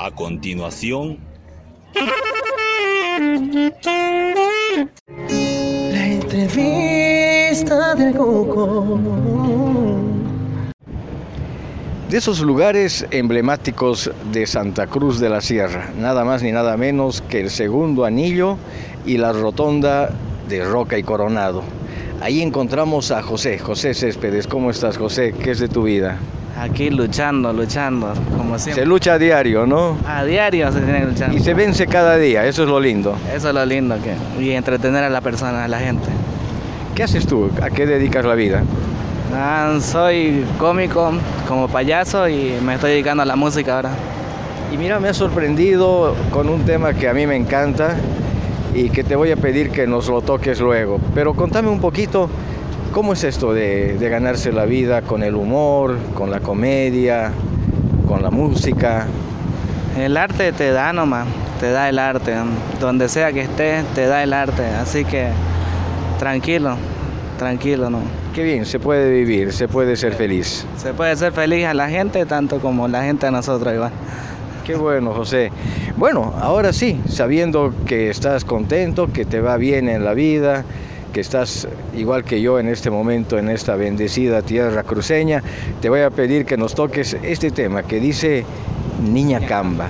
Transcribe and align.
A 0.00 0.12
continuación, 0.12 1.18
La 5.90 6.06
entrevista 6.06 7.96
del 7.96 8.14
Coco. 8.14 8.96
De 12.08 12.16
esos 12.16 12.38
lugares 12.42 13.08
emblemáticos 13.10 14.08
de 14.30 14.46
Santa 14.46 14.86
Cruz 14.86 15.18
de 15.18 15.30
la 15.30 15.40
Sierra, 15.40 15.90
nada 15.98 16.24
más 16.24 16.44
ni 16.44 16.52
nada 16.52 16.76
menos 16.76 17.20
que 17.22 17.40
el 17.40 17.50
segundo 17.50 18.04
anillo 18.04 18.56
y 19.04 19.18
la 19.18 19.32
rotonda 19.32 20.10
de 20.48 20.64
Roca 20.64 20.96
y 20.96 21.02
Coronado. 21.02 21.64
Ahí 22.20 22.42
encontramos 22.42 23.12
a 23.12 23.22
José, 23.22 23.58
José 23.60 23.94
Céspedes. 23.94 24.48
¿Cómo 24.48 24.70
estás, 24.70 24.98
José? 24.98 25.32
¿Qué 25.32 25.52
es 25.52 25.60
de 25.60 25.68
tu 25.68 25.84
vida? 25.84 26.18
Aquí 26.58 26.90
luchando, 26.90 27.52
luchando, 27.52 28.12
como 28.36 28.58
siempre. 28.58 28.82
Se 28.82 28.88
lucha 28.88 29.12
a 29.12 29.18
diario, 29.18 29.66
¿no? 29.66 29.96
A 30.04 30.24
diario 30.24 30.72
se 30.72 30.80
tiene 30.80 31.00
que 31.00 31.06
luchar. 31.06 31.32
Y 31.32 31.38
se 31.38 31.54
vence 31.54 31.86
cada 31.86 32.16
día, 32.16 32.44
eso 32.44 32.64
es 32.64 32.68
lo 32.68 32.80
lindo. 32.80 33.16
Eso 33.32 33.48
es 33.50 33.54
lo 33.54 33.64
lindo, 33.64 33.96
que, 34.02 34.42
y 34.42 34.50
entretener 34.50 35.04
a 35.04 35.10
la 35.10 35.20
persona, 35.20 35.64
a 35.64 35.68
la 35.68 35.78
gente. 35.78 36.08
¿Qué 36.96 37.04
haces 37.04 37.24
tú? 37.28 37.52
¿A 37.62 37.70
qué 37.70 37.86
dedicas 37.86 38.24
la 38.24 38.34
vida? 38.34 38.64
Ah, 39.32 39.78
soy 39.80 40.44
cómico, 40.58 41.12
como 41.46 41.68
payaso 41.68 42.28
y 42.28 42.54
me 42.64 42.74
estoy 42.74 42.90
dedicando 42.90 43.22
a 43.22 43.26
la 43.26 43.36
música 43.36 43.76
ahora. 43.76 43.90
Y 44.72 44.76
mira, 44.76 44.98
me 44.98 45.08
ha 45.08 45.14
sorprendido 45.14 46.16
con 46.32 46.48
un 46.48 46.64
tema 46.64 46.94
que 46.94 47.08
a 47.08 47.14
mí 47.14 47.28
me 47.28 47.36
encanta 47.36 47.96
y 48.78 48.90
que 48.90 49.02
te 49.02 49.16
voy 49.16 49.32
a 49.32 49.36
pedir 49.36 49.70
que 49.70 49.86
nos 49.86 50.08
lo 50.08 50.22
toques 50.22 50.60
luego. 50.60 51.00
Pero 51.14 51.34
contame 51.34 51.68
un 51.68 51.80
poquito, 51.80 52.30
¿cómo 52.92 53.12
es 53.12 53.24
esto 53.24 53.52
de, 53.52 53.98
de 53.98 54.08
ganarse 54.08 54.52
la 54.52 54.66
vida 54.66 55.02
con 55.02 55.24
el 55.24 55.34
humor, 55.34 55.98
con 56.14 56.30
la 56.30 56.38
comedia, 56.38 57.32
con 58.06 58.22
la 58.22 58.30
música? 58.30 59.06
El 59.98 60.16
arte 60.16 60.52
te 60.52 60.70
da 60.70 60.92
nomás, 60.92 61.26
te 61.58 61.72
da 61.72 61.88
el 61.88 61.98
arte. 61.98 62.34
Donde 62.80 63.08
sea 63.08 63.32
que 63.32 63.42
estés, 63.42 63.84
te 63.94 64.06
da 64.06 64.22
el 64.22 64.32
arte. 64.32 64.64
Así 64.80 65.04
que 65.04 65.26
tranquilo, 66.20 66.76
tranquilo, 67.36 67.90
¿no? 67.90 67.98
Qué 68.32 68.44
bien, 68.44 68.64
se 68.64 68.78
puede 68.78 69.10
vivir, 69.10 69.52
se 69.52 69.66
puede 69.66 69.96
ser 69.96 70.14
feliz. 70.14 70.64
Se 70.76 70.94
puede 70.94 71.16
ser 71.16 71.32
feliz 71.32 71.66
a 71.66 71.74
la 71.74 71.88
gente 71.88 72.24
tanto 72.26 72.60
como 72.60 72.86
la 72.86 73.02
gente 73.02 73.26
a 73.26 73.32
nosotros 73.32 73.74
igual. 73.74 73.90
Qué 74.68 74.76
bueno, 74.76 75.14
José. 75.14 75.50
Bueno, 75.96 76.34
ahora 76.38 76.74
sí, 76.74 77.00
sabiendo 77.08 77.72
que 77.86 78.10
estás 78.10 78.44
contento, 78.44 79.10
que 79.10 79.24
te 79.24 79.40
va 79.40 79.56
bien 79.56 79.88
en 79.88 80.04
la 80.04 80.12
vida, 80.12 80.62
que 81.14 81.20
estás 81.22 81.66
igual 81.96 82.22
que 82.22 82.42
yo 82.42 82.58
en 82.58 82.68
este 82.68 82.90
momento 82.90 83.38
en 83.38 83.48
esta 83.48 83.76
bendecida 83.76 84.42
tierra 84.42 84.82
cruceña, 84.82 85.42
te 85.80 85.88
voy 85.88 86.00
a 86.00 86.10
pedir 86.10 86.44
que 86.44 86.58
nos 86.58 86.74
toques 86.74 87.16
este 87.22 87.50
tema 87.50 87.82
que 87.84 87.98
dice 87.98 88.44
Niña 89.10 89.40
Camba. 89.40 89.88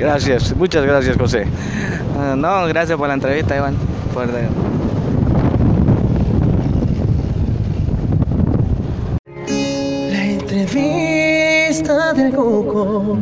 Gracias, 0.00 0.56
muchas 0.56 0.82
gracias 0.86 1.14
José. 1.18 1.44
Ah, 2.18 2.34
no, 2.34 2.66
gracias 2.66 2.96
por 2.96 3.06
la 3.06 3.14
entrevista 3.14 3.54
Iván. 3.54 3.76
Por 4.14 4.32
de... 4.32 4.48
La 10.10 10.24
entrevista 10.24 12.14
del 12.14 12.34
Coco. 12.34 13.18